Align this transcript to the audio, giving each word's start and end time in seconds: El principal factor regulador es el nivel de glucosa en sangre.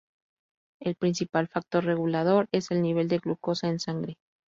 El 0.79 0.95
principal 0.95 1.47
factor 1.47 1.83
regulador 1.83 2.47
es 2.51 2.71
el 2.71 2.81
nivel 2.81 3.07
de 3.07 3.19
glucosa 3.19 3.67
en 3.67 3.77
sangre. 3.79 4.17